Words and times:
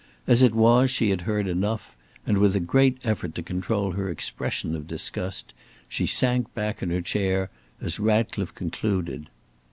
As 0.25 0.41
it 0.41 0.55
was, 0.55 0.89
she 0.89 1.11
had 1.11 1.21
heard 1.29 1.47
enough, 1.47 1.95
and 2.25 2.39
with 2.39 2.55
a 2.55 2.59
great 2.59 2.97
effort 3.03 3.35
to 3.35 3.43
control 3.43 3.91
her 3.91 4.09
expression 4.09 4.75
of 4.75 4.87
disgust, 4.87 5.53
she 5.87 6.07
sank 6.07 6.51
back 6.55 6.81
in 6.81 6.89
her 6.89 7.01
chair 7.03 7.51
as 7.79 7.99
Ratcliffe 7.99 8.55
concluded. 8.55 9.29